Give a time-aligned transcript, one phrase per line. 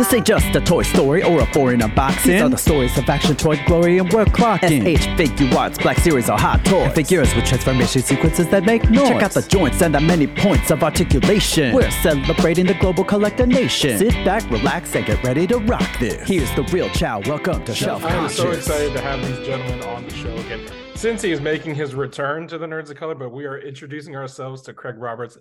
[0.00, 2.22] This ain't just a toy story or a foreign unboxing.
[2.22, 4.80] These are the stories of action, toy glory, and work clocking.
[4.96, 6.86] SH Figuarts, Black Series, or Hot Toys.
[6.86, 9.08] And figures with transformation sequences that make noise.
[9.08, 11.74] Check out the joints and the many points of articulation.
[11.74, 13.98] We're celebrating the global collector nation.
[13.98, 16.26] Sit back, relax, and get ready to rock this.
[16.26, 17.20] Here's the real Chow.
[17.26, 18.38] Welcome to Shelf I am Conscious.
[18.38, 20.66] so excited to have these gentlemen on the show again.
[20.94, 24.16] Since he is making his return to the Nerds of Color, but we are introducing
[24.16, 25.36] ourselves to Craig Roberts,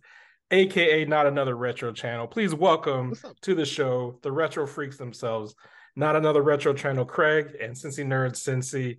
[0.52, 2.28] aka Not Another Retro Channel.
[2.28, 5.56] Please welcome to the show the Retro Freaks themselves,
[5.96, 8.98] Not Another Retro Channel, Craig and Cincy Nerds, Cincy.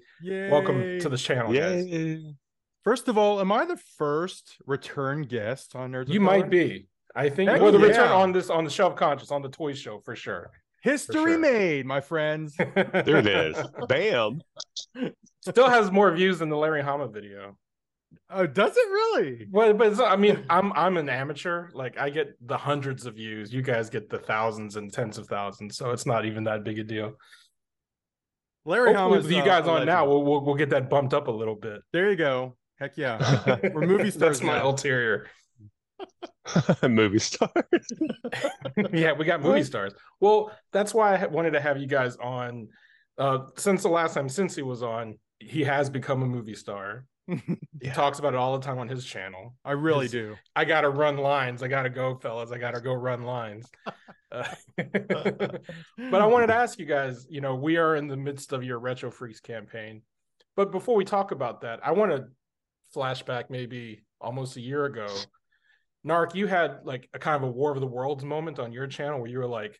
[0.51, 2.23] Welcome to the channel, guys.
[2.85, 6.09] First of all, am I the first return guest on Nerds?
[6.09, 6.87] You might be.
[7.15, 7.87] I think, Heck or the yeah.
[7.87, 10.51] return on this on the Shelf Conscious on the Toy Show for sure.
[10.83, 11.39] History sure.
[11.39, 12.57] made, my friends.
[12.75, 13.57] There it is.
[13.89, 14.41] Bam.
[15.43, 17.57] Still has more views than the Larry Hama video.
[18.29, 19.47] Oh, does it really?
[19.51, 21.71] Well, but I mean, I'm I'm an amateur.
[21.73, 23.53] Like I get the hundreds of views.
[23.53, 25.77] You guys get the thousands and tens of thousands.
[25.77, 27.15] So it's not even that big a deal.
[28.65, 30.91] Larry Hopefully, Hama's with you uh, guys a on now, we'll, we'll we'll get that
[30.91, 31.81] bumped up a little bit.
[31.93, 32.57] There you go.
[32.79, 33.59] Heck yeah.
[33.75, 34.39] We're movie stars.
[34.39, 34.69] That's my now.
[34.69, 35.27] ulterior.
[36.83, 37.53] Movie star.
[38.93, 39.93] yeah, we got movie stars.
[40.19, 42.69] Well, that's why I wanted to have you guys on.
[43.19, 47.05] Uh, since the last time Cincy was on, he has become a movie star.
[47.81, 47.93] He Yeah.
[47.95, 49.55] talks about it all the time on his channel.
[49.65, 50.37] I really His- do.
[50.57, 51.63] I gotta run lines.
[51.63, 52.51] I gotta go, fellas.
[52.51, 53.71] I gotta go run lines.
[54.33, 54.45] Uh,
[54.77, 57.27] but I wanted to ask you guys.
[57.31, 60.03] You know, we are in the midst of your Retro Freaks campaign.
[60.57, 62.27] But before we talk about that, I want to
[62.95, 65.07] flashback maybe almost a year ago.
[66.07, 68.87] Narc, you had like a kind of a War of the Worlds moment on your
[68.87, 69.79] channel where you were like,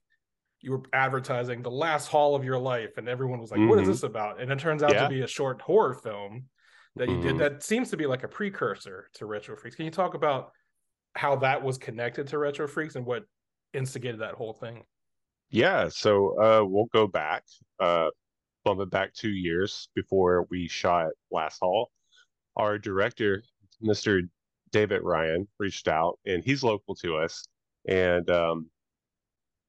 [0.61, 3.89] you were advertising the last haul of your life, and everyone was like, "What is
[3.89, 3.93] Mhm.
[3.93, 5.05] this about?" And it turns out Yeah.
[5.05, 6.50] to be a short horror film
[6.97, 7.39] that you did Mhm.
[7.39, 9.77] that seems to be like a precursor to Retro Freaks.
[9.77, 10.53] Can you talk about
[11.15, 13.25] how that was connected to Retro Freaks and what
[13.73, 14.85] instigated that whole thing?
[15.51, 17.45] Yeah, so uh we'll go back,
[17.79, 18.11] uh
[18.65, 21.91] bump it back two years before we shot Last Haul.
[22.57, 23.43] Our director,
[23.83, 24.29] Mr.
[24.71, 27.45] David Ryan, reached out and he's local to us.
[27.89, 28.71] And um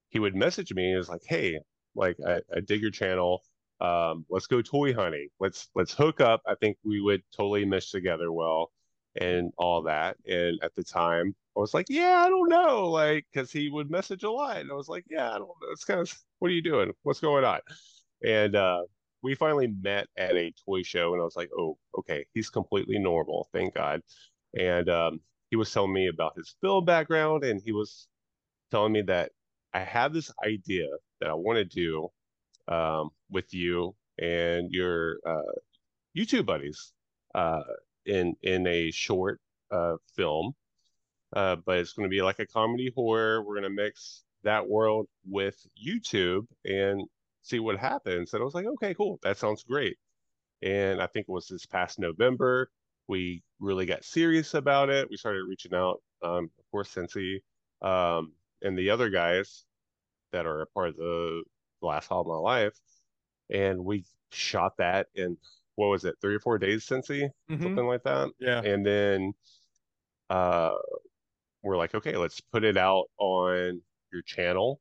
[0.10, 1.60] he would message me and was like, Hey,
[1.96, 3.44] like I, I dig your channel.
[3.82, 5.30] Um, let's go toy hunting.
[5.40, 6.42] Let's let's hook up.
[6.46, 8.72] I think we would totally mesh together well
[9.20, 10.18] and all that.
[10.28, 13.92] And at the time, I was like, yeah, I don't know, like, because he would
[13.92, 15.72] message a lot, and I was like, yeah, I don't know.
[15.72, 16.94] It's kind of, what are you doing?
[17.04, 17.60] What's going on?
[18.26, 18.84] And uh,
[19.22, 23.00] we finally met at a toy show, and I was like, oh, okay, he's completely
[23.00, 24.02] normal, thank God.
[24.58, 25.20] And um,
[25.50, 28.08] he was telling me about his film background, and he was
[28.70, 29.32] telling me that
[29.74, 30.88] I have this idea
[31.20, 32.10] that I want to do
[32.72, 35.54] um, with you and your uh,
[36.18, 36.94] YouTube buddies
[37.36, 37.64] uh,
[38.06, 40.54] in in a short uh, film
[41.36, 43.42] uh, but it's going to be like a comedy horror.
[43.44, 47.04] We're going to mix that world with YouTube and
[47.42, 48.34] see what happens.
[48.34, 49.20] And I was like, okay, cool.
[49.24, 49.98] That sounds great.
[50.62, 52.70] And I think it was this past November,
[53.08, 55.10] we really got serious about it.
[55.10, 57.42] We started reaching out, um, of course, Cincy,
[57.82, 59.66] um, and the other guys
[60.32, 61.44] that are a part of the
[61.82, 62.78] last haul of my life.
[63.50, 65.38] And we shot that in,
[65.76, 67.30] what was it, three or four days, Cincy?
[67.50, 67.64] Mhm.
[67.64, 68.62] Something like that Yeah.
[68.62, 69.34] and then
[70.30, 70.76] uh
[71.62, 73.82] we're like okay let's put it out on
[74.14, 74.80] your channel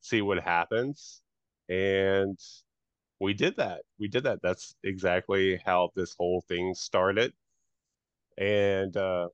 [0.00, 1.22] see what happens
[1.68, 2.38] and
[3.20, 7.32] we did that we did that that's exactly how this whole thing started
[8.36, 9.28] and uh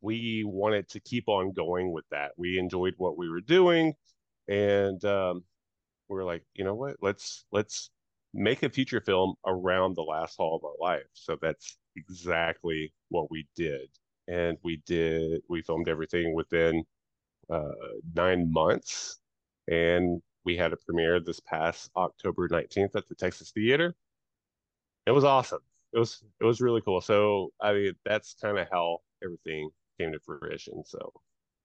[0.00, 3.94] we wanted to keep on going with that we enjoyed what we were doing
[4.48, 5.44] and um
[6.12, 6.96] we were like you know what?
[7.02, 7.90] Let's let's
[8.34, 11.06] make a feature film around the last haul of our life.
[11.14, 13.88] So that's exactly what we did.
[14.28, 16.84] And we did we filmed everything within
[17.50, 17.72] uh,
[18.14, 19.20] nine months.
[19.68, 23.94] And we had a premiere this past october 19th at the texas theater.
[25.06, 25.60] It was awesome.
[25.92, 27.00] It was it was really cool.
[27.00, 30.84] So i mean that's kind of how everything came to fruition.
[30.84, 31.12] So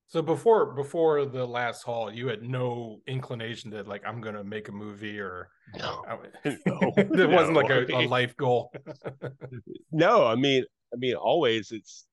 [0.09, 4.69] So before before the last haul, you had no inclination that like I'm gonna make
[4.69, 6.03] a movie or no
[6.45, 8.71] No, it wasn't like a, mean- life goal.
[9.91, 10.63] No, I mean,
[10.93, 12.05] I mean, always it's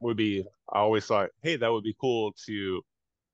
[0.00, 0.44] would be.
[0.72, 2.82] I always thought, hey, that would be cool to,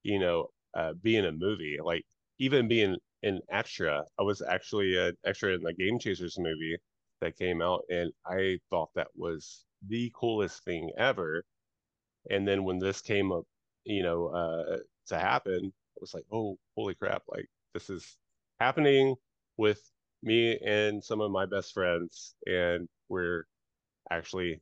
[0.03, 1.79] you know, uh, be in a movie.
[1.83, 2.05] Like
[2.41, 4.03] even being an extra.
[4.19, 6.77] I was actually an extra in the Game Chasers movie
[7.21, 11.45] that came out, and I thought that was the coolest thing ever.
[12.31, 13.45] And then when this came up,
[13.85, 14.79] you know, uh,
[15.09, 17.23] to happen, I was like, oh, holy crap!
[17.29, 18.17] Like this is
[18.59, 19.15] happening
[19.57, 19.81] with
[20.23, 23.45] me and some of my best friends, and we're
[24.11, 24.61] actually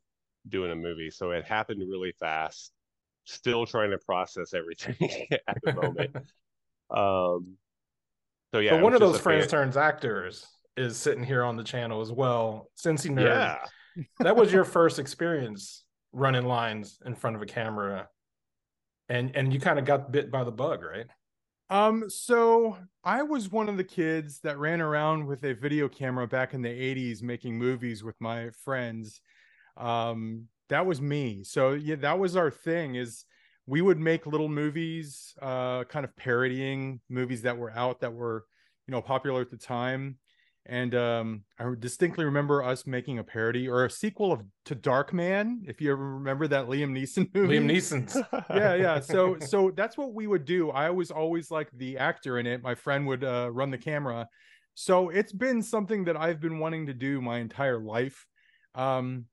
[0.49, 1.11] doing a movie.
[1.11, 2.73] So it happened really fast.
[3.25, 4.97] Still trying to process everything
[5.49, 6.11] at the moment.
[6.91, 7.59] Um,
[8.55, 10.47] So yeah, but one of those friends fan- turns actors
[10.79, 12.71] is sitting here on the channel as well.
[12.83, 13.25] Cincy nerd.
[13.27, 13.59] Yeah,
[14.21, 18.09] that was your first experience running lines in front of a camera,
[19.09, 21.07] and and you kind of got bit by the bug, right?
[21.71, 26.27] Um, so I was one of the kids that ran around with a video camera
[26.27, 29.21] back in the 80s making movies with my friends.
[29.77, 31.45] Um, that was me.
[31.45, 33.25] So yeah, that was our thing is
[33.67, 38.47] we would make little movies, uh, kind of parodying movies that were out that were,
[38.87, 40.17] you know, popular at the time.
[40.69, 45.61] And um, I distinctly remember us making a parody or a sequel of to Darkman,
[45.67, 47.59] if you ever remember that Liam Neeson movie.
[47.59, 48.17] Liam Neeson's.
[48.51, 49.01] yeah yeah.
[49.01, 50.71] So so that's what we would do.
[50.71, 52.63] I was always like the actor in it.
[52.63, 54.29] My friend would uh, run the camera.
[54.75, 58.27] So it's been something that i've been wanting to do my entire life.
[58.75, 59.25] Um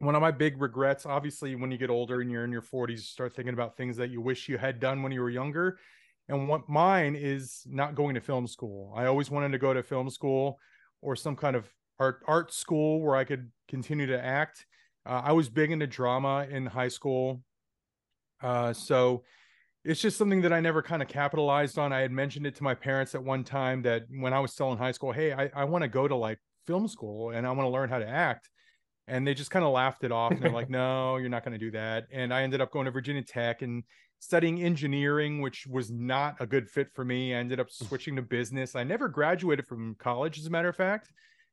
[0.00, 2.90] one of my big regrets obviously when you get older and you're in your 40s
[2.90, 5.78] you start thinking about things that you wish you had done when you were younger.
[6.28, 8.92] And what mine is not going to film school.
[8.94, 10.58] I always wanted to go to film school
[11.04, 11.68] or some kind of
[11.98, 14.66] art art school where i could continue to act
[15.06, 17.42] uh, i was big into drama in high school
[18.42, 19.22] uh, so
[19.84, 21.92] it's just something that I never kind of capitalized on.
[21.92, 24.72] I had mentioned it to my parents at one time that when I was still
[24.72, 27.50] in high school, hey, I, I want to go to like film school and I
[27.50, 28.48] want to learn how to act.
[29.06, 30.32] And they just kind of laughed it off.
[30.32, 32.06] And they're like, no, you're not going to do that.
[32.10, 33.84] And I ended up going to Virginia Tech and
[34.24, 37.34] studying engineering, which was not a good fit for me.
[37.34, 38.74] I ended up switching to business.
[38.74, 41.12] I never graduated from college, as a matter of fact,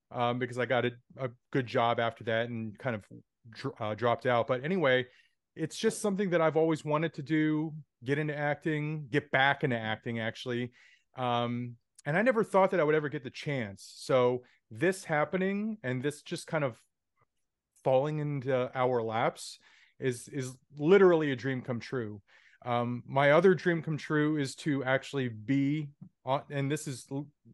[0.10, 4.26] um, because I got a, a, good job after that and kind of uh, dropped
[4.26, 4.48] out.
[4.48, 5.06] But anyway,
[5.54, 7.74] it's just something that I've always wanted to do,
[8.06, 10.72] get into acting, get back into acting actually.
[11.18, 11.76] Um,
[12.06, 13.92] and I never thought that I would ever get the chance.
[13.98, 16.80] So this happening and this just kind of
[17.84, 19.60] falling into our laps
[20.00, 22.22] is is literally a dream come true.
[22.66, 25.90] Um, my other dream come true is to actually be
[26.26, 27.08] on, and this is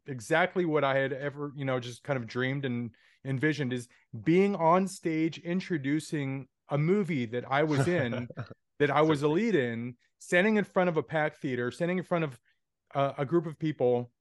[0.05, 2.91] exactly what I had ever, you know, just kind of dreamed and
[3.25, 3.87] envisioned is
[4.23, 8.27] being on stage introducing a movie that I was in,
[8.79, 12.03] that I was a lead in, standing in front of a packed theater, standing in
[12.03, 12.39] front of
[12.95, 14.11] a, a group of people,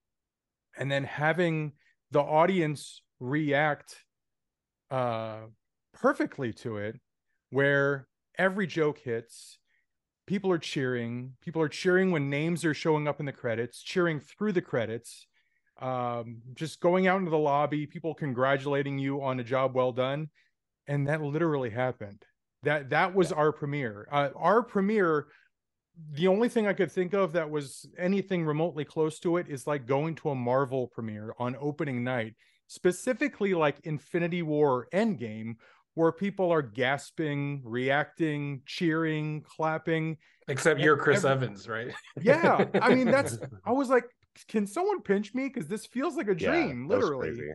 [0.77, 1.73] and then having
[2.11, 3.95] the audience react
[4.91, 5.39] uh,
[5.93, 6.99] perfectly to it,
[7.49, 8.07] where
[8.37, 9.59] every joke hits.
[10.27, 11.33] People are cheering.
[11.41, 15.25] People are cheering when names are showing up in the credits, cheering through the credits,
[15.81, 20.29] um, just going out into the lobby, people congratulating you on a job well done.
[20.87, 22.23] And that literally happened
[22.63, 25.27] that that was our premiere uh, our premiere
[26.11, 29.67] the only thing i could think of that was anything remotely close to it is
[29.67, 32.35] like going to a marvel premiere on opening night
[32.67, 35.55] specifically like infinity war endgame
[35.97, 40.15] where people are gasping reacting cheering clapping
[40.47, 41.91] Except you're Chris Every- Evans, right?
[42.21, 44.05] yeah i mean that's i was like
[44.47, 47.51] can someone pinch me because this feels like a dream that was literally crazy.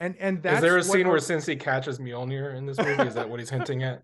[0.00, 2.78] and and that's Is there a what scene our- where Cincy catches Mjolnir in this
[2.78, 3.02] movie?
[3.02, 4.02] Is that what he's hinting at?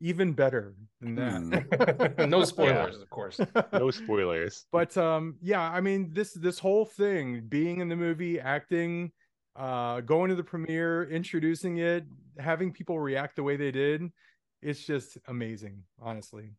[0.00, 2.28] even better than that Hmm.
[2.28, 3.40] no spoilers, of course.
[3.72, 4.66] No spoilers.
[4.70, 9.10] but um yeah i mean this this whole thing being in the movie acting
[9.56, 12.04] uh going to the premiere introducing it
[12.38, 14.10] having people react the way they did
[14.62, 16.50] it's just amazing honestly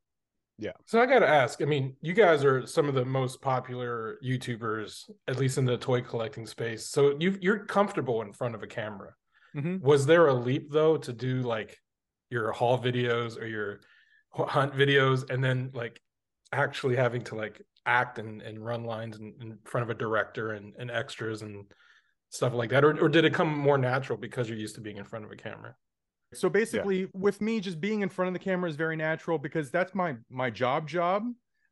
[0.58, 0.72] Yeah.
[0.86, 1.62] So I got to ask.
[1.62, 5.78] I mean, you guys are some of the most popular YouTubers, at least in the
[5.78, 6.88] toy collecting space.
[6.88, 9.12] So you you're comfortable in front of a camera.
[9.54, 9.82] Mhm.
[9.82, 11.78] Was there a leap though to do like
[12.30, 13.82] your haul videos or your
[14.32, 16.00] hunt videos, and then like
[16.54, 20.52] actually having to like act and, and run lines in, in front of a director
[20.54, 21.66] and, and extras and
[22.36, 24.98] stuff like that, or or did it come more natural because you're used to being
[24.98, 25.76] in front of a camera?
[26.36, 29.72] so basically with me just being in front of the camera is very natural because
[29.72, 31.24] that's my my job job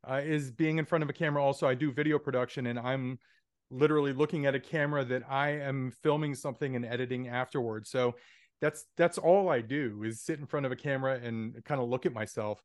[0.08, 1.42] uh, is being in front of a camera.
[1.42, 3.18] Also i do video production and i'm
[3.70, 7.90] literally looking at a camera that i am filming something and editing afterwards.
[7.90, 8.14] So
[8.60, 11.88] that's that's all i do is sit in front of a camera and kind of
[11.88, 12.62] look at myself.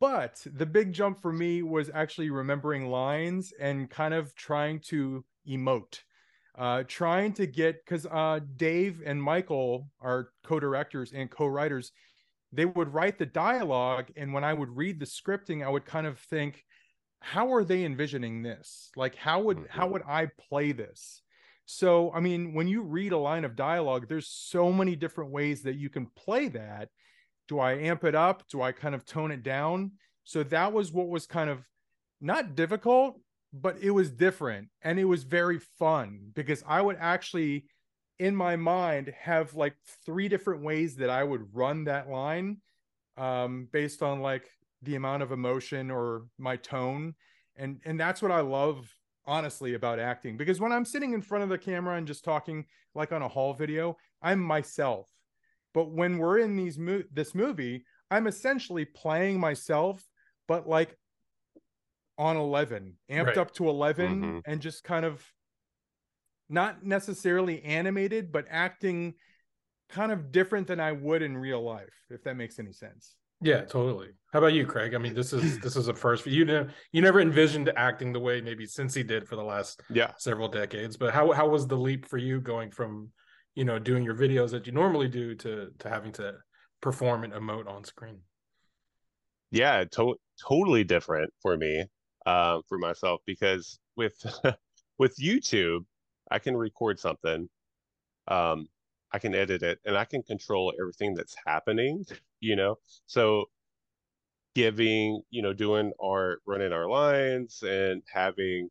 [0.00, 5.24] But the big jump for me was actually remembering lines and kind of trying to
[5.46, 6.00] emote
[6.56, 11.92] uh, trying to get because uh, Dave and Michael are co-directors and co-writers.
[12.52, 16.06] They would write the dialogue, and when I would read the scripting, I would kind
[16.06, 16.64] of think,
[17.20, 18.90] "How are they envisioning this?
[18.96, 19.68] Like, how would Mhm.
[19.68, 21.22] how would I play this?"
[21.66, 25.62] So, I mean, when you read a line of dialogue, there's so many different ways
[25.62, 26.90] that you can play that.
[27.48, 28.46] Do I amp it up?
[28.48, 29.92] Do I kind of tone it down?
[30.24, 31.64] So that was what was kind of
[32.20, 33.20] not difficult,
[33.60, 37.66] but it was different and it was very fun because I would actually
[38.18, 42.58] in my mind have like three different ways that I would run that line
[43.16, 44.48] um based on like
[44.82, 47.14] the amount of emotion or my tone
[47.56, 48.88] and and that's what I love
[49.26, 52.64] honestly about acting because when I'm sitting in front of the camera and just talking
[52.94, 55.08] like on a haul video, I'm myself.
[55.74, 60.02] But when we're in these mo- this movie, I'm essentially playing myself,
[60.48, 60.96] but like
[62.18, 63.38] on 11, amped Right.
[63.38, 64.42] up to 11 Mhm.
[64.46, 65.24] and just kind of
[66.48, 69.14] not necessarily animated, but acting
[69.88, 73.16] kind of different than I would in real life, if that makes any sense.
[73.42, 74.14] Yeah, totally.
[74.32, 74.94] How about you, Craig?
[74.94, 76.44] I mean, this is this is a first for you.
[76.46, 80.14] Ne- you never envisioned acting the way maybe Cincy did for the last Yeah.
[80.16, 80.96] several decades.
[80.96, 83.12] But how how was the leap for you going from,
[83.54, 86.40] you know, doing your videos that you normally do to to having to
[86.80, 88.22] perform and emote on screen?
[89.52, 91.84] yeah to- totally different for me
[92.26, 94.14] um for myself because with
[94.98, 95.84] with youtube
[96.30, 97.48] i can record something
[98.28, 98.68] um
[99.12, 102.04] i can edit it and i can control everything that's happening
[102.40, 103.46] you know so
[104.54, 108.70] giving you know doing our running our lines and having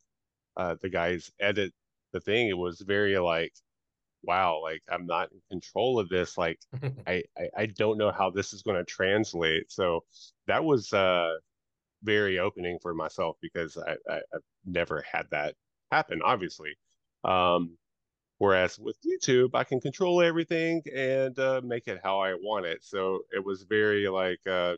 [0.58, 1.74] uh the guys edit
[2.14, 3.54] the thing it was very like
[4.24, 6.60] wow like i'm not in control of this like
[7.08, 9.72] I, I I don't know how this is going to translate.
[9.72, 10.04] So
[10.48, 11.36] that was uh
[12.06, 15.56] very opening for myself because I, I I've never had that
[15.92, 16.78] happen, obviously.
[17.26, 17.78] Um,
[18.40, 22.84] whereas with YouTube, I can control everything and uh, make it how I want it.
[22.84, 24.76] So it was very like uh,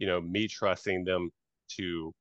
[0.00, 1.30] you know, me trusting them
[1.76, 2.12] to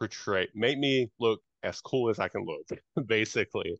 [0.00, 2.66] portray, make me look as cool as I can look,
[3.06, 3.78] basically,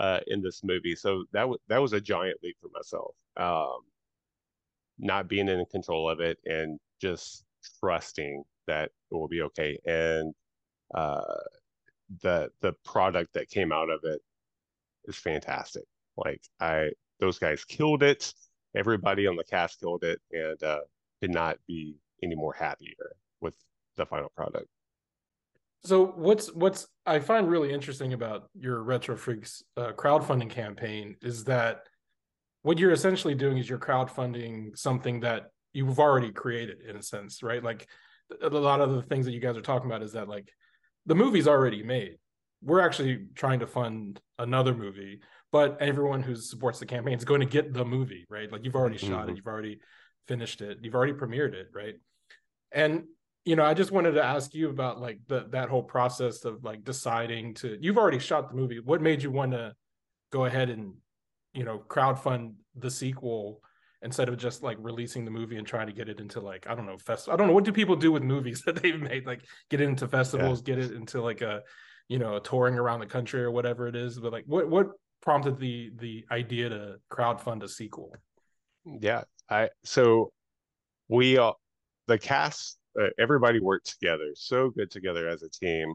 [0.00, 0.96] uh, in this movie.
[0.96, 3.14] So that was that was a giant leap for myself.
[3.36, 3.80] Um,
[4.98, 7.44] not being in control of it and just
[7.80, 9.78] trusting that it will be okay.
[9.84, 10.32] And
[10.94, 11.34] uh,
[12.22, 14.20] the the product that came out of it
[15.06, 15.84] is fantastic.
[16.16, 18.32] Like I, those guys killed it.
[18.76, 20.80] Everybody on the cast killed it, and uh,
[21.20, 23.54] could not be any more happier with
[23.96, 24.68] the final product.
[25.82, 31.44] So what's what's I find really interesting about your Retro Freaks uh, crowdfunding campaign is
[31.44, 31.82] that
[32.62, 37.42] what you're essentially doing is you're crowdfunding something that you've already created in a sense,
[37.42, 37.64] right?
[37.64, 37.88] Like
[38.42, 40.52] a lot of the things that you guys are talking about is that like
[41.06, 42.16] the movie's already made.
[42.62, 45.20] We're actually trying to fund another movie,
[45.50, 48.50] but everyone who supports the campaign is going to get the movie, right?
[48.50, 49.36] Like you've already shot it, Mhm.
[49.36, 49.80] you've already
[50.28, 51.94] finished it, you've already premiered it, right?
[52.72, 53.04] And
[53.46, 56.62] you know, I just wanted to ask you about like the that whole process of
[56.62, 58.80] like deciding to you've already shot the movie.
[58.80, 59.74] What made you want to
[60.30, 60.94] go ahead and
[61.54, 63.62] you know crowdfund the sequel
[64.02, 66.74] instead of just like releasing the movie and trying to get it into like I
[66.74, 69.26] don't know fest I don't know what do people do with movies that they've made
[69.26, 71.62] like get it into festivals, get it into like a
[72.08, 74.18] you know a touring around the country or whatever it is.
[74.18, 74.88] But like what what
[75.22, 78.14] prompted the the idea to crowdfund a sequel?
[78.84, 80.32] Yeah, I so
[81.08, 81.52] we uh,
[82.06, 85.94] the cast uh, everybody worked together so good together as a team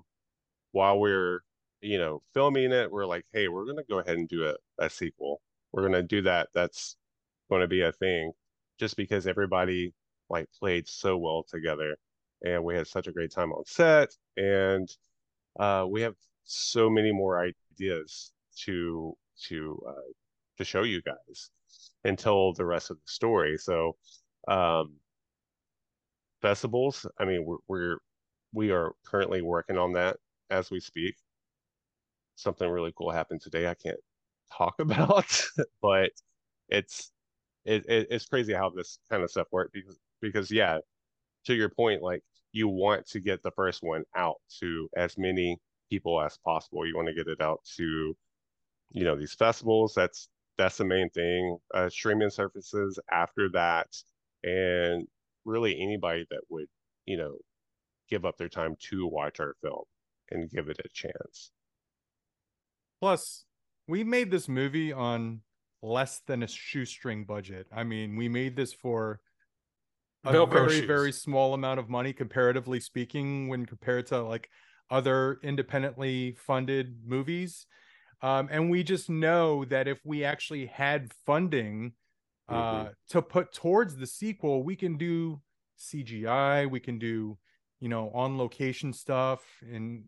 [0.72, 1.42] while we're
[1.82, 4.90] you know filming it we're like hey we're gonna go ahead and do a, a
[4.90, 6.96] sequel we're gonna do that that's
[7.50, 8.32] going to be a thing
[8.80, 9.94] just because everybody
[10.30, 11.96] like played so well together
[12.44, 14.90] and we had such a great time on set and
[15.60, 19.16] uh we have so many more ideas to
[19.48, 20.12] to uh
[20.58, 21.52] to show you guys
[22.04, 23.58] and tell the rest of the story.
[23.58, 23.96] So,
[24.48, 24.96] um,
[26.42, 27.98] festivals, I mean, we're, we're
[28.54, 30.18] we are currently working on that
[30.50, 31.16] as we speak.
[32.36, 33.68] Something really cool happened today.
[33.68, 34.00] I can't
[34.58, 35.42] talk about,
[35.82, 36.12] but
[36.70, 37.12] it's
[37.66, 40.80] it, it it's crazy how this kind of stuff works because because yeah,
[41.46, 45.58] to your point, like you want to get the first one out to as many
[45.90, 46.86] people as possible.
[46.86, 48.16] You want to get it out to
[48.92, 49.94] you know these festivals.
[49.96, 51.58] That's that's the main thing.
[51.74, 53.88] Uh, streaming services after that,
[54.44, 55.08] and
[55.44, 56.68] really anybody that would
[57.06, 57.36] you know
[58.10, 59.84] give up their time to watch our film
[60.32, 61.52] and give it a chance.
[63.02, 63.46] Plus,
[63.88, 65.42] we made this movie on
[65.86, 67.68] less than a shoestring budget.
[67.72, 69.20] I mean, we made this for
[70.26, 70.88] a Velcro very, shoes.
[70.88, 74.50] very small amount of money, comparatively speaking, when compared to like
[74.90, 77.68] other independently funded movies.
[78.22, 81.94] Um, and we just know that if we actually had funding
[82.50, 85.42] uh, to put towards the sequel, we can do
[85.80, 87.38] CGI, we can do,
[87.80, 90.06] you know, on location stuff in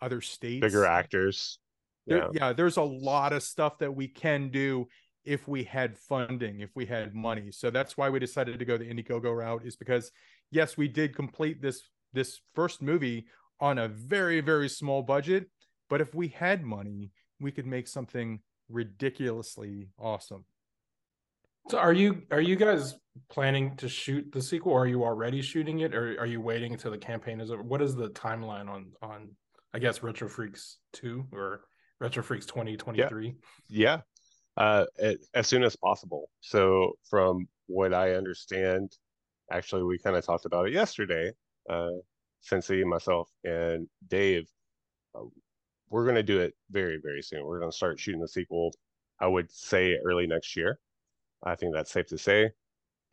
[0.00, 0.62] other states.
[0.62, 1.58] Bigger actors.
[2.06, 2.28] There- Yeah.
[2.32, 4.88] yeah, there's a lot of stuff that we can do
[5.30, 7.52] if we had funding, if we had money.
[7.52, 9.64] So that's why we decided to go the Indiegogo route.
[9.64, 10.10] Is because
[10.50, 11.82] yes, we did complete this
[12.12, 13.26] this first movie
[13.60, 15.48] on a very very small budget,
[15.88, 20.44] but if we had money, we could make something ridiculously awesome.
[21.68, 22.96] So are you are you guys
[23.28, 26.72] planning to shoot the sequel or are you already shooting it or are you waiting
[26.72, 27.62] until the campaign is over?
[27.62, 29.30] What is the timeline on on
[29.72, 31.60] I guess Retro Freaks two or
[32.00, 33.36] Retro Freaks twenty twenty three.
[33.68, 34.00] Yeah,
[34.60, 34.84] uh,
[35.34, 36.28] as soon as possible.
[36.40, 38.92] So from what I understand,
[39.50, 41.32] actually, we kind of talked about it yesterday.
[41.68, 41.92] Uh,
[42.46, 44.48] Cincy, myself, and Dave,
[45.14, 45.22] uh,
[45.88, 47.44] we're going to do it very, very soon.
[47.44, 48.72] We're going to start shooting the sequel.
[49.18, 50.78] I would say early next year.
[51.42, 52.50] I think that's safe to say,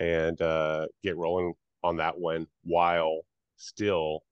[0.01, 3.21] and uh, get rolling on that one while
[3.55, 4.23] still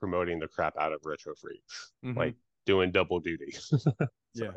[0.00, 2.16] promoting the crap out of Retro Freaks, mm-hmm.
[2.16, 2.34] like
[2.64, 3.52] doing double duty.
[3.60, 3.92] so.
[4.34, 4.50] Yeah,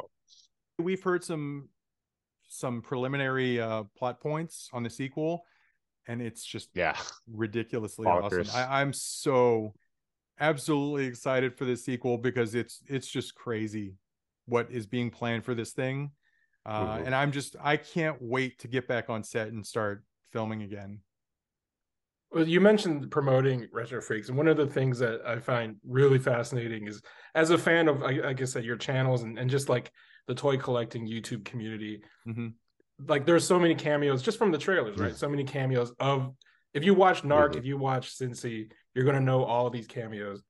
[0.80, 1.70] we've heard some
[2.48, 5.46] some preliminary uh, plot points on the sequel,
[6.08, 6.98] and it's just yeah
[7.32, 8.48] ridiculously Bonkers.
[8.50, 8.60] awesome.
[8.60, 9.74] I, I'm so
[10.40, 13.96] absolutely excited for this sequel because it's it's just crazy
[14.46, 16.12] what is being planned for this thing.
[16.66, 17.06] Uh, mm-hmm.
[17.06, 21.00] And I'm just I can't wait to get back on set and start filming again.
[22.32, 26.18] Well, you mentioned promoting Retro Freaks, and one of the things that I find really
[26.18, 27.01] fascinating is,
[27.36, 29.92] as a fan of, I, I guess, your channels and, and just like
[30.28, 32.50] the toy collecting YouTube community, mm-hmm.
[33.08, 35.16] like there's so many cameos just from the trailers, right?
[35.16, 36.34] So many cameos of.
[36.74, 37.58] If you watch Narc, mm-hmm.
[37.60, 40.42] if you watch Cincy, you're gonna know all these cameos.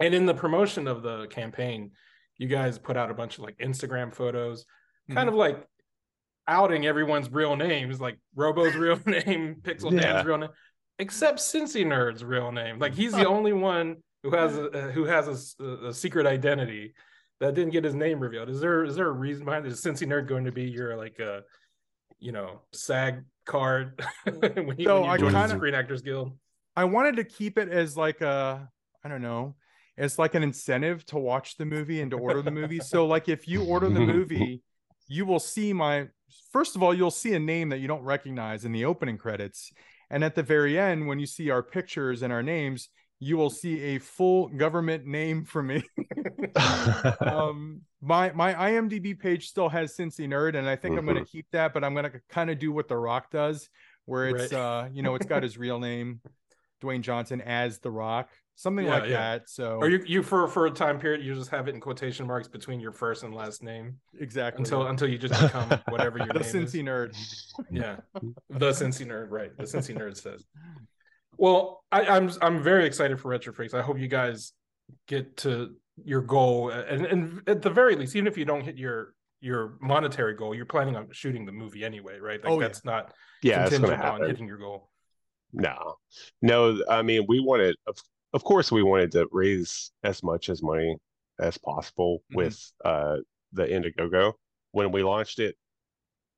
[0.00, 1.92] And in the promotion of the campaign,
[2.36, 5.14] you guys put out a bunch of like Instagram photos, mm-hmm.
[5.14, 5.64] kind of like
[6.48, 10.00] outing everyone's real names, like Robo's real name, Pixel yeah.
[10.00, 10.50] Dan's real name
[10.98, 12.78] except Cincy Nerd's real name.
[12.78, 16.94] Like he's the only one who has a, who has a, a, secret identity
[17.40, 18.48] that didn't get his name revealed.
[18.48, 19.72] Is there is there a reason behind it?
[19.72, 21.42] Is Cincy Nerd going to be your like a
[22.18, 26.36] you know SAG card when you, so when you join kinda, the Screen Actors Guild?
[26.74, 28.70] I wanted to keep it as like a
[29.04, 29.54] I don't know
[29.98, 32.80] as like an incentive to watch the movie and to order the movie.
[32.80, 34.62] so like if you order the movie,
[35.08, 36.08] you will see my
[36.52, 39.72] first of all you'll see a name that you don't recognize in the opening credits
[40.10, 43.50] and at the very end, when you see our pictures and our names, you will
[43.50, 45.82] see a full government name for me.
[47.20, 51.08] um, my my IMDb page still has Cincy Nerd, and I think mm-hmm.
[51.08, 53.30] I'm going to keep that, but I'm going to kind of do what The Rock
[53.30, 53.68] does,
[54.04, 54.58] where it's right.
[54.58, 56.20] uh, you know, it's got his real name,
[56.82, 59.16] Dwayne Johnson as The Rock, something yeah, like yeah.
[59.16, 59.48] that.
[59.48, 62.26] So, or you you for for a time period, you just have it in quotation
[62.26, 66.28] marks between your first and last name, exactly until until you just become whatever your
[66.28, 66.82] the name Cincy is.
[66.82, 67.16] nerd.
[67.70, 67.96] Yeah,
[68.50, 69.56] the Cincy nerd, right?
[69.56, 70.44] The Cincy nerd says.
[71.36, 73.74] Well, I, I'm I'm very excited for Retro Freaks.
[73.74, 74.52] I hope you guys
[75.06, 78.76] get to your goal, and and at the very least, even if you don't hit
[78.76, 82.42] your your monetary goal, you're planning on shooting the movie anyway, right?
[82.42, 82.90] Like oh, that's yeah.
[82.90, 84.90] not yeah, contingent on hitting your goal.
[85.52, 85.94] No,
[86.42, 86.82] no.
[86.90, 87.96] I mean, we wanted, of
[88.32, 90.96] of course, we wanted to raise as much as money
[91.38, 92.36] as possible mm-hmm.
[92.38, 93.16] with uh,
[93.52, 94.32] the Indiegogo.
[94.72, 95.56] When we launched it,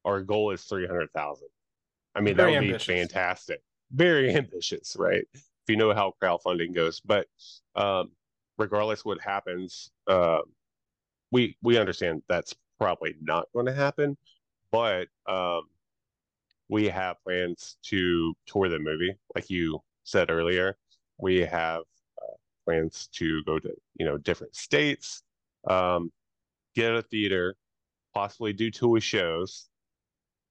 [0.04, 1.48] our goal is three hundred thousand.
[2.14, 2.86] I mean, Very that would ambitious.
[2.86, 3.60] be fantastic.
[3.90, 5.24] Very ambitious, right?
[5.34, 7.26] If you know how crowdfunding goes, but
[7.76, 8.12] um,
[8.58, 10.40] regardless what happens, uh,
[11.32, 14.16] we we understand that's probably not going to happen.
[14.72, 15.62] But um,
[16.68, 20.76] we have plans to tour the movie, like you said earlier
[21.18, 21.82] we have
[22.22, 25.22] uh, plans to go to you know different states,
[25.68, 26.12] um,
[26.74, 27.56] get a theater,
[28.14, 29.68] possibly do tour shows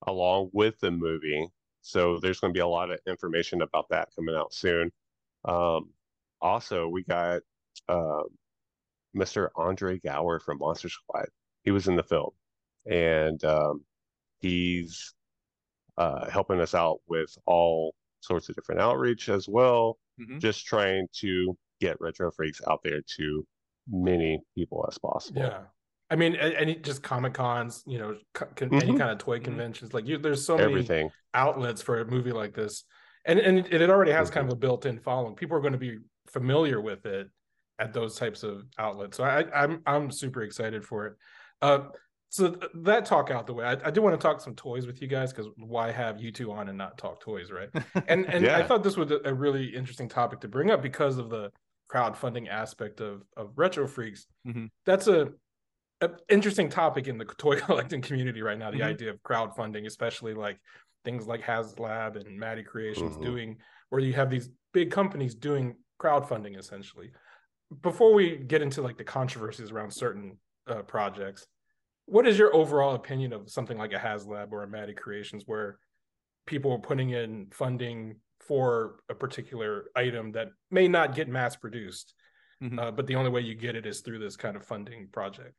[0.08, 1.48] along with the movie.
[1.88, 4.92] So there's going to be a lot of information about that coming out soon.
[5.46, 5.90] Um,
[6.42, 7.42] also, we got
[7.88, 8.24] uh,
[9.16, 9.50] Mr.
[9.56, 11.28] Andre Gower from Monster Squad.
[11.64, 12.32] He was in the film,
[12.86, 13.84] and um,
[14.40, 15.14] he's
[15.98, 20.40] uh, helping us out with all sorts of different outreach as well mm-hmm.
[20.40, 23.46] just trying to get retro freaks out there to
[23.90, 25.42] many people as possible.
[25.42, 25.60] Yeah.
[26.10, 28.76] I mean, any just comic cons, you know, con- mm-hmm.
[28.76, 29.46] any kind of toy mm-hmm.
[29.46, 32.86] conventions, like you, there's so many outlets for a movie like this,
[33.26, 34.40] and and it, it already has mm-hmm.
[34.40, 35.36] kind of a built-in following.
[35.36, 35.98] People are going to be
[36.30, 37.30] familiar with it
[37.80, 39.18] at those types of outlets.
[39.18, 41.14] So I, I'm I'm super excited for it.
[41.62, 41.80] Uh,
[42.30, 45.02] so that talk out the way, I, I do want to talk some toys with
[45.02, 47.70] you guys because why have you two on and not talk toys, right?
[48.08, 48.58] And and yeah.
[48.58, 51.52] I thought this was a really interesting topic to bring up because of the
[51.92, 54.26] crowdfunding aspect of of retro freaks.
[54.48, 54.66] Mm-hmm.
[54.86, 55.30] That's a,
[56.02, 58.72] a, interesting topic in the toy collecting community right now.
[58.72, 58.88] The mm-hmm.
[58.88, 60.60] idea of crowdfunding, especially like
[61.04, 63.24] things like HasLab and Matty Creations mm-hmm.
[63.24, 63.58] doing,
[63.90, 67.12] where you have these big companies doing crowdfunding essentially.
[67.82, 71.48] Before we get into like the controversies around certain uh, projects
[72.08, 75.78] what is your overall opinion of something like a HasLab or a Matty Creations where
[76.46, 82.14] people are putting in funding for a particular item that may not get mass produced,
[82.64, 82.80] mm-hmm.
[82.80, 85.54] uh, but the only way you get it is through this kind of funding project?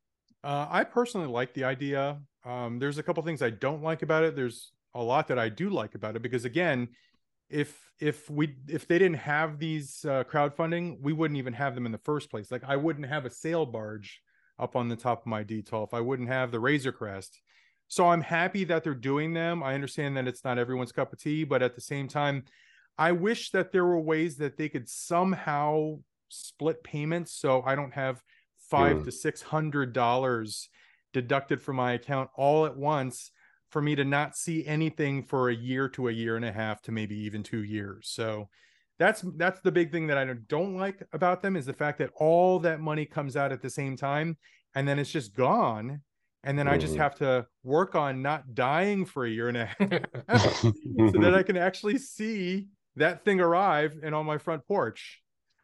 [0.44, 2.18] Uh, I personally like the idea.
[2.44, 4.36] Um, there's a couple things I don't like about it.
[4.36, 6.88] There's a lot that I do like about it because again,
[7.50, 11.86] if if we if they didn't have these uh, crowdfunding, we wouldn't even have them
[11.86, 12.50] in the first place.
[12.50, 14.20] Like I wouldn't have a sail barge
[14.58, 17.40] up on the top of my Detolf if I wouldn't have the Razor Crest.
[17.88, 19.62] So I'm happy that they're doing them.
[19.62, 22.44] I understand that it's not everyone's cup of tea, but at the same time,
[22.98, 27.94] I wish that there were ways that they could somehow split payments so I don't
[27.94, 28.22] have
[28.68, 29.04] five mm.
[29.04, 30.68] to six hundred dollars
[31.12, 33.30] deducted from my account all at once
[33.70, 36.80] for me to not see anything for a year to a year and a half
[36.82, 38.08] to maybe even two years.
[38.10, 38.48] So
[38.98, 42.10] that's that's the big thing that I don't like about them is the fact that
[42.16, 44.36] all that money comes out at the same time
[44.74, 46.02] and then it's just gone
[46.44, 46.74] and then mm-hmm.
[46.74, 47.02] I just mm-hmm.
[47.02, 49.66] have to work on not dying for a year and a
[50.28, 50.72] half so
[51.20, 55.20] that I can actually see that thing arrive and on my front porch.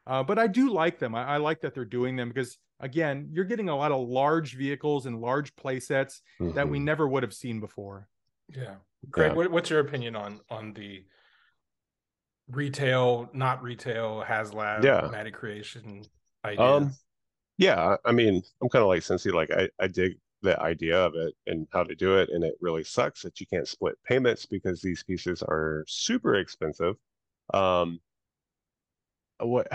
[0.07, 1.15] Uh, but I do like them.
[1.15, 4.57] I, I, like that they're doing them because again, you're getting a lot of large
[4.57, 6.55] vehicles and large play sets mm-hmm.
[6.55, 6.87] that we mm-hmm.
[6.87, 8.09] never would have seen before.
[8.49, 8.77] Yeah,
[9.11, 9.37] Craig, yeah.
[9.37, 11.05] What, what's your opinion on on the
[12.49, 15.09] retail, not retail, HasLab, yeah.
[15.11, 16.03] Matty Creation
[16.45, 16.61] idea?
[16.61, 16.95] Um,
[17.57, 19.33] yeah, I mean, I'm kind of like Cincy.
[19.33, 22.55] Like, I I dig the idea of it and how to do it, and it
[22.61, 26.97] really sucks that you can't split payments because these pieces are super expensive.
[27.53, 28.01] Um,
[29.39, 29.69] what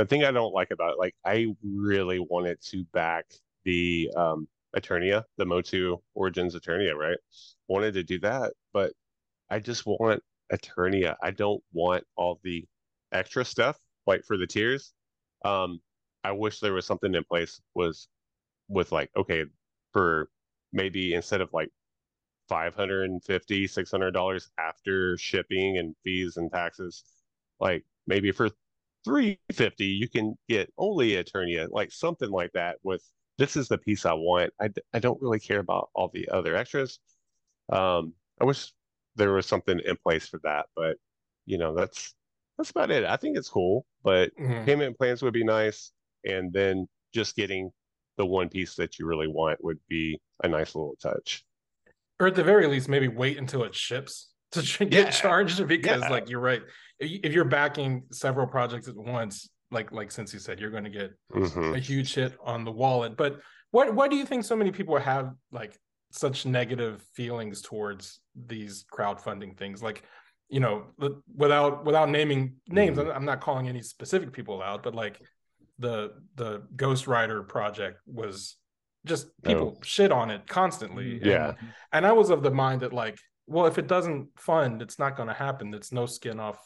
[0.00, 3.26] the thing I don't like about it, like I really wanted to back
[3.64, 7.18] the um Eternia, the Motu Origins Eternia, right?
[7.68, 8.92] Wanted to do that, but
[9.50, 11.16] I just want Eternia.
[11.22, 12.64] I don't want all the
[13.12, 14.92] extra stuff like for the tiers.
[15.44, 15.80] Um,
[16.24, 18.08] I wish there was something in place was
[18.68, 19.44] with like, okay,
[19.92, 20.30] for
[20.72, 21.70] maybe instead of like
[22.48, 27.04] 550 $600 after shipping and fees and taxes,
[27.60, 28.50] like maybe for
[29.04, 33.02] 350 you can get only Eternia, like something like that with
[33.38, 34.52] this is the piece I want.
[34.60, 36.98] I, I don't really care about all the other extras.
[37.72, 38.72] Um, I wish
[39.16, 40.96] there was something in place for that, but
[41.46, 42.14] you know, that's
[42.58, 43.04] that's about it.
[43.04, 44.64] I think it's cool, but mm-hmm.
[44.64, 45.92] payment plans would be nice,
[46.24, 47.70] and then just getting
[48.18, 51.42] the one piece that you really want would be a nice little touch.
[52.20, 55.10] Or at the very least, maybe wait until it ships to get yeah.
[55.10, 56.08] charged because, yeah.
[56.10, 56.60] like, you're right.
[57.00, 60.90] If you're backing several projects at once, like like since you said you're going to
[60.90, 61.74] get mm-hmm.
[61.74, 64.96] a huge hit on the wallet but what why do you think so many people
[64.98, 65.78] have like
[66.12, 70.02] such negative feelings towards these crowdfunding things like
[70.48, 70.84] you know
[71.36, 73.10] without without naming names mm-hmm.
[73.10, 75.20] i'm not calling any specific people out but like
[75.78, 78.56] the the ghost rider project was
[79.06, 79.80] just people oh.
[79.82, 81.56] shit on it constantly yeah and,
[81.92, 85.16] and i was of the mind that like well if it doesn't fund it's not
[85.16, 86.58] going to happen it's no skin off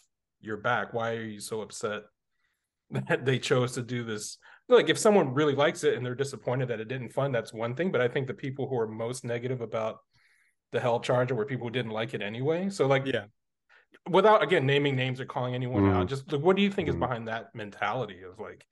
[0.45, 2.03] your back why are you so upset
[3.09, 4.39] that they chose to do this.
[4.69, 7.75] Like if someone really likes it and they're disappointed that it didn't fund, that's one
[7.75, 7.93] thing.
[7.93, 9.99] But I think the people who are most negative about
[10.73, 12.71] the hell charger were people who didn't like it anyway.
[12.71, 13.25] So like yeah.
[14.11, 15.95] Without again naming names or calling anyone mm.
[15.95, 16.91] out, just like, what do you think mm.
[16.91, 18.67] is behind that mentality of like,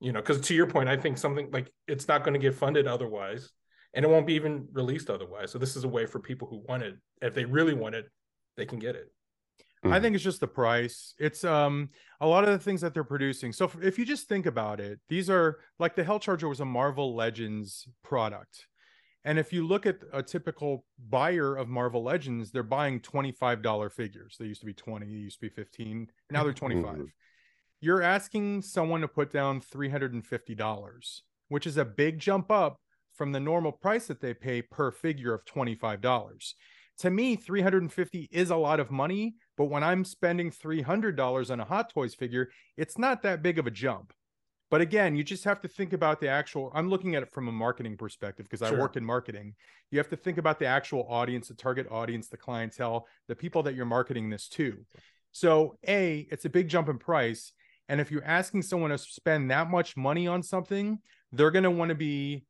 [0.00, 2.54] you know, because to your point, I think something like it's not going to get
[2.54, 3.50] funded otherwise,
[3.92, 5.50] and it won't be even released otherwise.
[5.50, 8.06] So this is a way for people who want it, if they really want it,
[8.56, 9.12] they can get it.
[9.84, 9.92] Mm.
[9.92, 11.14] I think it's just the price.
[11.18, 13.52] It's um a lot of the things that they're producing.
[13.52, 16.64] So if, you just think about it, these are like the Hell Charger was a
[16.64, 18.66] Marvel Legends product.
[19.26, 24.36] And if you look at a typical buyer of Marvel Legends, they're buying $25 figures.
[24.38, 26.08] They used to be 20, they used to be 15.
[26.30, 26.92] Now they're 25.
[26.92, 27.04] Mm-hmm.
[27.80, 32.78] You're asking someone to put down $350, which is a big jump up
[33.14, 36.54] from the normal price that they pay per figure of $25
[36.98, 41.64] to me 350 is a lot of money but when i'm spending $300 on a
[41.64, 44.12] hot toys figure it's not that big of a jump
[44.70, 47.48] but again you just have to think about the actual i'm looking at it from
[47.48, 48.76] a marketing perspective because sure.
[48.76, 49.54] i work in marketing
[49.90, 53.62] you have to think about the actual audience the target audience the clientele the people
[53.62, 54.84] that you're marketing this to
[55.32, 57.52] so a it's a big jump in price
[57.88, 60.98] and if you're asking someone to spend that much money on something
[61.32, 62.44] they're going to want to be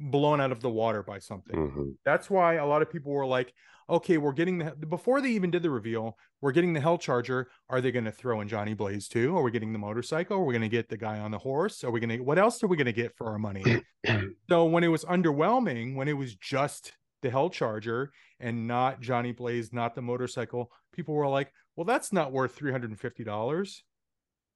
[0.00, 1.56] blown out of the water by something.
[1.56, 1.90] Mm-hmm.
[2.04, 3.52] That's why a lot of people were like,
[3.88, 7.48] okay, we're getting the before they even did the reveal, we're getting the Hell Charger.
[7.68, 9.36] Are they going to throw in Johnny Blaze too?
[9.36, 10.38] Are we getting the motorcycle?
[10.38, 11.84] Are we going to get the guy on the horse?
[11.84, 13.82] Are we going to what else are we going to get for our money?
[14.48, 19.32] so when it was underwhelming, when it was just the Hell Charger and not Johnny
[19.32, 23.80] Blaze, not the motorcycle, people were like, well, that's not worth $350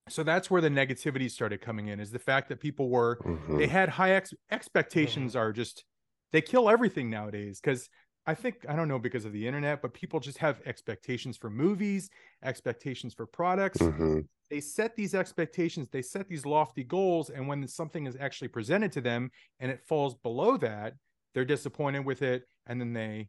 [0.08, 3.58] so that's where the negativity started coming in is the fact that people were mm-hmm.
[3.58, 5.40] they had high ex- expectations mm-hmm.
[5.40, 5.84] are just
[6.32, 7.88] they kill everything nowadays because
[8.26, 11.50] i think i don't know because of the internet but people just have expectations for
[11.50, 12.10] movies
[12.44, 14.20] expectations for products mm-hmm.
[14.50, 18.92] they set these expectations they set these lofty goals and when something is actually presented
[18.92, 19.30] to them
[19.60, 20.94] and it falls below that
[21.34, 23.28] they're disappointed with it and then they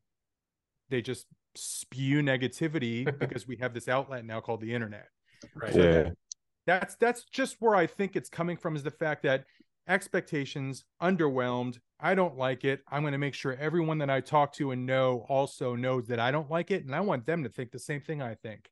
[0.89, 1.25] they just
[1.55, 5.07] spew negativity because we have this outlet now called the internet.
[5.55, 5.75] Right.
[5.75, 5.91] Yeah.
[6.03, 6.17] that-
[6.65, 9.43] that's that's just where I think it's coming from is the fact that
[9.87, 11.79] expectations underwhelmed.
[11.99, 12.81] I don't like it.
[12.89, 16.19] I'm going to make sure everyone that I talk to and know also knows that
[16.19, 18.69] I don't like it, and I want them to think the same thing I think.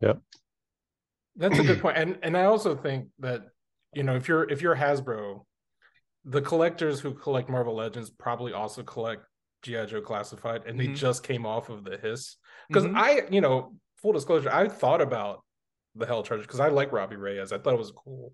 [0.00, 0.20] Yep.
[1.36, 1.96] That's a good point.
[1.96, 3.42] And and I also think that,
[3.94, 5.44] you know, if you're if you're Hasbro,
[6.24, 9.24] the collectors who collect Marvel Legends probably also collect
[9.62, 9.86] G.I.
[9.86, 10.96] Joe Classified, and they Mhm.
[10.96, 12.36] just came off of the HISS.
[12.68, 12.96] Because Mhm.
[12.96, 15.44] I, you know, full disclosure, I thought about
[15.94, 17.52] the Hell Charger because I like Robbie Reyes.
[17.52, 18.32] I thought it was a cool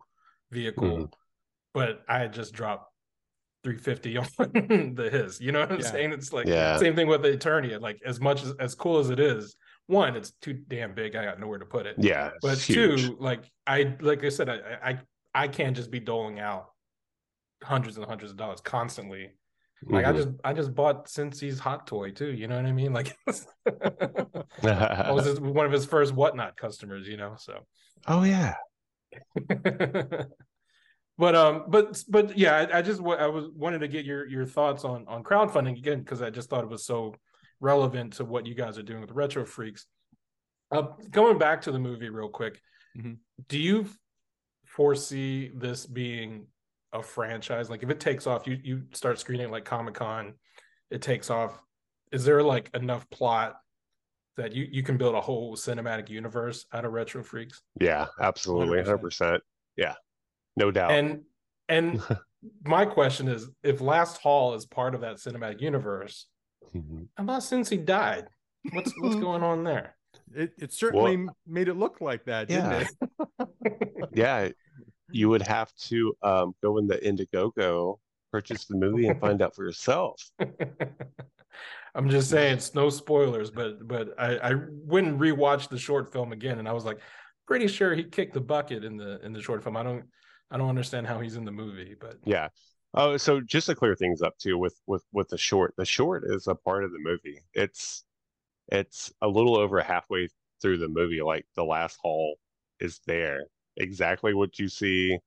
[0.50, 1.10] vehicle,
[1.78, 2.92] but I had just dropped
[3.64, 4.26] 350 on
[4.94, 5.40] the his.
[5.40, 5.90] You know what I'm Yeah.
[5.90, 6.12] saying?
[6.12, 6.76] It's like Yeah.
[6.78, 7.80] same thing with the Eternia.
[7.80, 11.16] Like as much as as cool as it is, one, it's too damn big.
[11.16, 11.96] I got nowhere to put it.
[11.98, 12.30] Yeah.
[12.42, 13.00] But it's huge.
[13.06, 14.58] two, like I like I said, I,
[14.90, 14.98] I
[15.34, 16.66] I can't just be doling out
[17.62, 19.30] hundreds and hundreds of dollars constantly.
[19.82, 20.16] Like I Mhm.
[20.16, 22.32] just I just bought Cincy's hot toy too.
[22.32, 22.92] You know what I mean?
[22.92, 27.06] Like I was just one of HISS first whatnot customers.
[27.08, 27.66] You know, so.
[28.06, 28.54] oh yeah.
[31.18, 34.26] But um, but but yeah, I, I just wa- I was wanted to get your
[34.26, 37.14] your thoughts on on crowdfunding again because I just thought it was so
[37.60, 39.86] relevant to what you guys are doing with Retro Freaks.
[40.70, 42.60] Uh, going back to the movie real quick,
[42.96, 43.18] Mhm.
[43.48, 43.86] do you
[44.64, 46.46] foresee this being
[46.92, 47.68] a franchise?
[47.70, 50.34] Like, if it takes off, you you start screening like Comic Con,
[50.90, 51.60] it takes off.
[52.12, 53.56] Is there like enough plot
[54.36, 57.60] that you you can build a whole cinematic universe out of Retro Freaks?
[57.80, 58.78] Yeah, absolutely.
[58.78, 59.00] 100%.
[59.02, 59.40] 100%.
[59.76, 59.94] Yeah.
[60.58, 60.90] No doubt.
[60.90, 61.22] And
[61.68, 62.02] and
[62.64, 66.26] my question is, if Last Haul is part of that cinematic universe,
[66.74, 67.06] Mhm.
[67.16, 68.26] how about Cincy died?
[68.72, 69.96] What's what's going on there?
[70.34, 72.86] It it certainly m- made it look like that, didn't Yeah.
[73.40, 74.08] it?
[74.12, 74.48] yeah.
[75.10, 77.98] You would have to um, go in the Indiegogo,
[78.30, 80.20] purchase the movie, and find out for yourself.
[81.94, 86.12] I'm just saying, it's no spoilers, but but I, I went and rewatched the short
[86.12, 86.98] film again, and I was like,
[87.46, 89.76] pretty sure he kicked the bucket in the in the short film.
[89.78, 90.04] I don't
[90.50, 92.48] I don't understand how he's in the movie, but Yeah.
[92.94, 96.24] Oh, so just to clear things up too with with with the short, the short
[96.26, 97.40] is a part of the movie.
[97.52, 98.04] It's
[98.72, 100.28] it's a little over halfway
[100.60, 101.20] through the movie.
[101.20, 102.36] Like the last haul
[102.80, 103.44] is there,
[103.76, 105.18] exactly what you see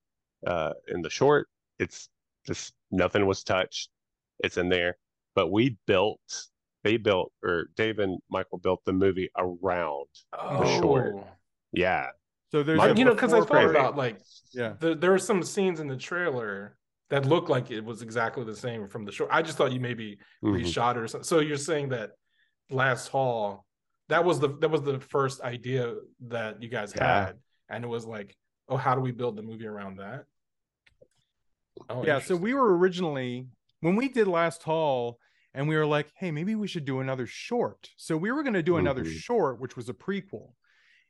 [0.47, 1.47] uh, in the short.
[1.79, 2.09] It's
[2.47, 3.89] just nothing was touched.
[4.39, 4.97] It's in there,
[5.35, 6.19] but we built,
[6.83, 10.07] they built, or Dave and Michael built the movie around.
[10.31, 11.13] The short.
[11.15, 11.27] Oh.
[11.73, 12.07] Yeah,
[12.51, 14.19] So there's Like, you know, because I thought about like
[14.53, 14.73] yeah.
[14.79, 16.77] the, there were some scenes in the trailer
[17.09, 19.27] that looked like it was exactly the same from the show.
[19.31, 20.61] I just thought you maybe Mhm.
[20.61, 21.23] reshot it or something.
[21.25, 22.11] So you're saying that
[22.69, 23.65] last haul
[24.09, 25.95] that was the that was the first idea
[26.27, 27.25] that you guys Yeah.
[27.27, 28.35] had, and it was like,
[28.67, 30.25] oh, how do we build the movie around that?
[31.89, 33.47] Oh, yeah so we were originally
[33.79, 35.17] when we did last haul
[35.53, 38.53] and we were like hey maybe we should do another short so we were going
[38.53, 39.17] to do another Mhm.
[39.17, 40.51] short which was a prequel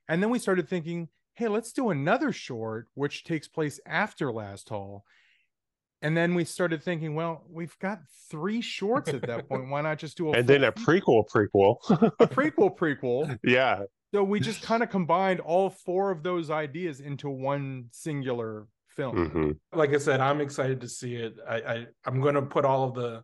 [0.07, 4.69] and then we started thinking hey let's do another short which takes place after last
[4.69, 5.03] haul
[6.01, 9.97] and then we started thinking well we've got three shorts at that point why not
[9.97, 11.77] just do a and then a prequel, prequel.
[12.19, 13.81] a prequel prequel yeah,
[14.13, 19.29] so we just kind of combined all four of those ideas into one singular film
[19.29, 19.57] Mhm.
[19.73, 21.35] like I said, I'm excited to see it.
[21.47, 23.23] I, I I'm going to put all of the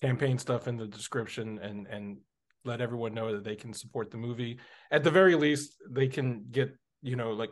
[0.00, 2.18] campaign stuff in the description and and
[2.64, 4.60] let everyone know that they can support the movie.
[4.92, 7.50] At the very least, they can get you know like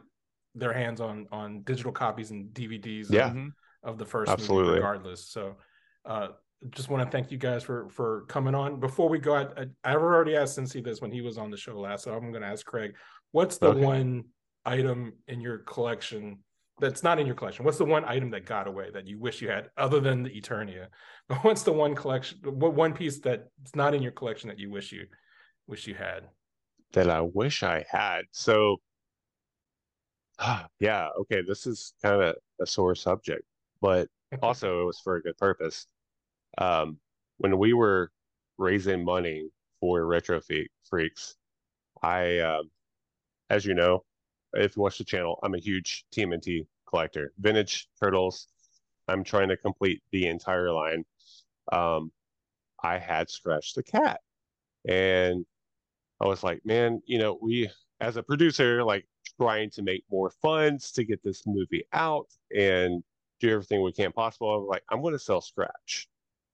[0.54, 3.11] their hands on on digital copies and DVDs.
[3.11, 3.28] Yeah.
[3.28, 3.52] of, Mhm.
[3.84, 4.64] of the first Absolutely.
[4.64, 5.28] movie, regardless.
[5.30, 5.56] So,
[6.04, 6.28] uh,
[6.70, 8.80] just want to thank you guys for for coming on.
[8.80, 11.56] Before we go, I, I, I've already asked Cincy this when he was on the
[11.56, 12.96] show last, so I'm going to ask Craig,
[13.30, 13.84] what's the Okay.
[13.84, 14.24] one
[14.66, 16.40] item in your collection
[16.80, 17.64] that's not in your collection?
[17.64, 20.30] What's the one item that got away that you wish you had, other than the
[20.30, 20.88] Eternia?
[21.28, 24.70] But what's the one collection, what one piece that's not in your collection that you
[24.70, 25.06] wish you
[25.68, 26.24] wish you had?
[26.94, 28.22] that I wish I had.
[28.32, 28.78] So,
[30.81, 33.42] yeah, okay, this is kind of a sore subject,
[33.81, 34.09] but
[34.42, 35.87] also it was for a good purpose.
[36.59, 36.98] Um,
[37.38, 38.11] when we were
[38.57, 39.48] raising money
[39.81, 40.40] for Retro
[40.88, 41.37] Freaks,
[42.03, 42.70] I, um,
[43.51, 44.05] as you know,
[44.55, 47.33] if you watch the channel, I'm a huge TMNT collector.
[47.38, 48.48] Vintage Turtles,
[49.09, 51.05] I'm trying to complete the entire line.
[51.72, 52.12] Um,
[52.83, 54.20] I had Scratch the Cat,
[54.88, 55.44] and
[56.20, 59.06] I was like, man, you know, we as a producer, like
[59.40, 63.02] trying to make more funds to get this movie out and
[63.40, 64.54] do everything we can possible.
[64.54, 66.08] I'm like, I'm going to sell Scratch.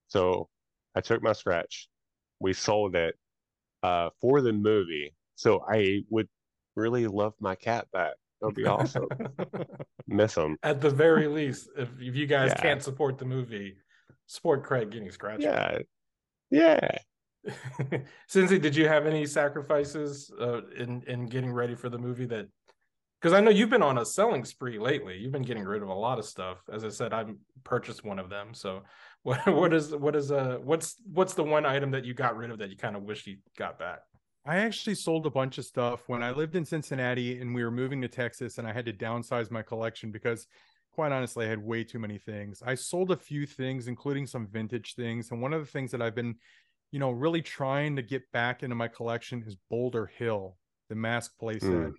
[0.09, 0.49] So
[0.95, 1.89] I took my Scratch,
[2.41, 3.17] we sold it
[3.83, 5.15] uh, for the movie.
[5.35, 6.29] So I would
[6.77, 8.15] really love my cat back.
[8.41, 9.09] That would be awesome.
[10.07, 10.59] Miss him.
[10.63, 12.63] At the very least, if, if you guys Yeah.
[12.63, 13.77] can't support the movie,
[14.27, 15.43] support Craig getting scratched.
[15.43, 15.79] Yeah.
[16.51, 16.99] Yeah.
[18.31, 22.47] Cincy, did you have any sacrifices uh, in in getting ready for the movie that
[23.25, 25.17] because I know you've been on a selling spree lately.
[25.17, 26.59] You've been getting rid of a lot of stuff.
[26.71, 27.25] As I said, I
[27.65, 28.53] purchased one of them.
[28.53, 28.83] So
[29.23, 32.51] what what is what is uh what's what's the one item that you got rid
[32.51, 34.01] of that you kind of wish you got back?
[34.45, 37.71] I actually sold a bunch of stuff when I lived in Cincinnati and we were
[37.71, 40.47] moving to Texas and I had to downsize my collection because
[40.93, 42.63] quite honestly I had way too many things.
[42.63, 46.03] I sold a few things including some vintage things and one of the things that
[46.03, 46.35] I've been
[46.95, 50.57] you know really trying to get back into my collection is Boulder Hill,
[50.89, 51.91] the mask playset.
[51.91, 51.95] Mm.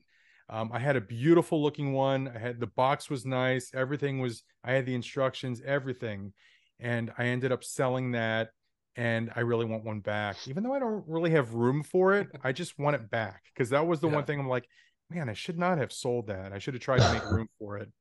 [0.47, 2.31] Um, I had a beautiful looking one.
[2.33, 3.71] I had the box was nice.
[3.73, 4.43] Everything was.
[4.63, 6.31] I had the instructions, everything,
[6.79, 8.51] and I ended up selling that.
[8.95, 12.29] And I really want one back, even though I don't really have room for it.
[12.41, 14.15] I just want it back because that was the yeah.
[14.15, 14.69] one thing I'm like,
[15.09, 16.53] man, I should not have sold that.
[16.53, 17.91] I should have tried to make room for it.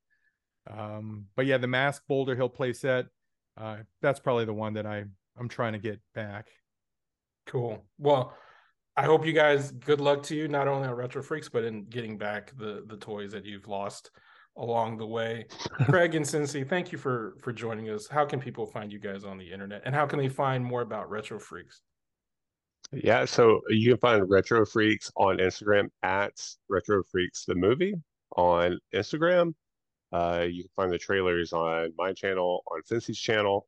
[0.70, 3.06] Um, but yeah, the mask Boulder Hill playset.
[3.56, 6.46] Uh, that's probably the one that I I'm trying to get back.
[7.46, 7.84] Cool.
[7.98, 8.34] Well,
[8.96, 11.84] I hope you guys good luck to you not only on Retro Freaks but in
[11.84, 14.10] getting back the the toys that you've lost
[14.56, 15.46] along the way.
[15.86, 18.06] Craig and Cincy, thank you for for joining us.
[18.06, 20.82] How can people find you guys on the internet and how can they find more
[20.82, 21.80] about Retro Freaks?
[22.92, 26.32] Yeah, so you can find Retro Freaks on Instagram at
[26.68, 27.94] Retro Freaks the movie
[28.36, 29.54] on Instagram.
[30.12, 33.66] Uh, you can find the trailers on my channel, on Cincy's channel,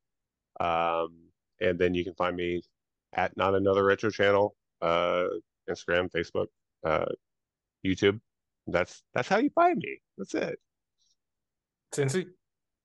[0.61, 1.09] um,
[1.61, 2.63] and then you can find me
[3.17, 5.25] at Not Another Retro Channel uh,
[5.69, 6.47] Instagram, Facebook,
[6.85, 7.07] uh,
[7.85, 8.21] YouTube.
[8.67, 10.01] That's that's how you find me.
[10.19, 10.59] That's it.
[11.95, 12.27] Cincy,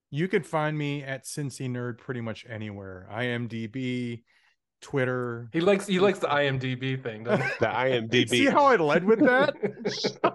[0.10, 3.08] you can find me at Cincy Nerd pretty much anywhere.
[3.12, 4.24] IMDb,
[4.82, 5.50] Twitter.
[5.54, 7.24] He likes he likes the IMDb thing.
[7.24, 8.30] the IMDb.
[8.30, 9.56] See how I led with that?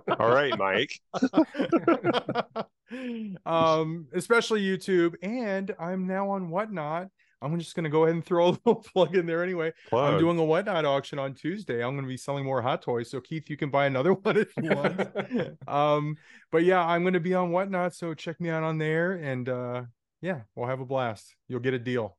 [0.18, 1.00] All right, Mike.
[3.46, 7.08] um, especially YouTube, and I'm now on Whatnot
[7.52, 9.72] I'm just going to go ahead and throw a little plug in there anyway.
[9.88, 10.14] Plug.
[10.14, 11.82] I'm doing a whatnot auction on Tuesday.
[11.82, 13.10] I'm going to be selling more hot toys.
[13.10, 15.58] So Keith, you can buy another one if you want.
[15.68, 16.16] um,
[16.50, 17.94] but yeah, I'm going to be on whatnot.
[17.94, 19.82] So check me out on there, and uh,
[20.20, 21.34] yeah, we'll have a blast.
[21.48, 22.16] You'll get a deal.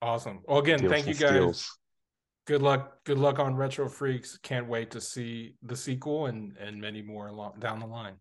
[0.00, 0.40] Awesome.
[0.48, 1.30] Well, again, Deals thank you guys.
[1.30, 1.78] Steals.
[2.46, 3.04] Good luck.
[3.04, 4.36] Good luck on Retro Freaks.
[4.42, 8.14] Can't wait to see the sequel and and many more along down the line.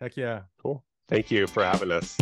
[0.00, 0.42] Heck yeah.
[0.62, 0.82] Cool.
[1.08, 2.16] Thank you for having us.